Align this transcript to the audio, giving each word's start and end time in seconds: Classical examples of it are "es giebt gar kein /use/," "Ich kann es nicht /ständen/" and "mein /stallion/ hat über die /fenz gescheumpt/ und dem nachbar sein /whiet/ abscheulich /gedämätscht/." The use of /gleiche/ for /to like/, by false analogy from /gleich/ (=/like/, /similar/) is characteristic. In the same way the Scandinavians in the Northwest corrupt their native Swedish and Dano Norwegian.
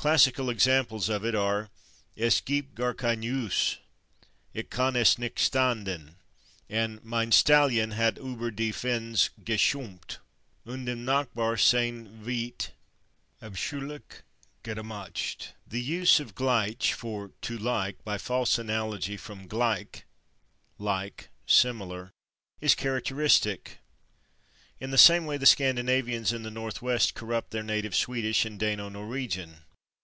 Classical 0.00 0.48
examples 0.48 1.08
of 1.08 1.24
it 1.24 1.34
are 1.34 1.70
"es 2.16 2.40
giebt 2.40 2.74
gar 2.76 2.94
kein 2.94 3.20
/use/," 3.20 3.78
"Ich 4.54 4.70
kann 4.70 4.94
es 4.94 5.18
nicht 5.18 5.38
/ständen/" 5.38 6.14
and 6.70 7.04
"mein 7.04 7.32
/stallion/ 7.32 7.94
hat 7.94 8.14
über 8.14 8.52
die 8.54 8.70
/fenz 8.70 9.30
gescheumpt/ 9.42 10.18
und 10.64 10.84
dem 10.86 11.04
nachbar 11.04 11.58
sein 11.58 12.22
/whiet/ 12.24 12.68
abscheulich 13.42 14.22
/gedämätscht/." 14.62 15.48
The 15.66 15.80
use 15.82 16.20
of 16.20 16.36
/gleiche/ 16.36 16.92
for 16.92 17.32
/to 17.42 17.60
like/, 17.60 18.04
by 18.04 18.18
false 18.18 18.56
analogy 18.56 19.16
from 19.16 19.48
/gleich/ 19.48 20.02
(=/like/, 20.78 21.26
/similar/) 21.48 22.12
is 22.60 22.76
characteristic. 22.76 23.78
In 24.78 24.92
the 24.92 24.96
same 24.96 25.26
way 25.26 25.38
the 25.38 25.44
Scandinavians 25.44 26.32
in 26.32 26.44
the 26.44 26.52
Northwest 26.52 27.14
corrupt 27.16 27.50
their 27.50 27.64
native 27.64 27.96
Swedish 27.96 28.44
and 28.44 28.60
Dano 28.60 28.88
Norwegian. 28.88 29.64